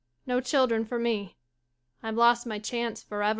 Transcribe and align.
No 0.25 0.41
children 0.41 0.83
for 0.83 0.97
me. 0.97 1.37
I've 2.01 2.15
lost 2.17 2.47
my 2.47 2.57
chance 2.57 3.03
for 3.03 3.21
ever. 3.21 3.29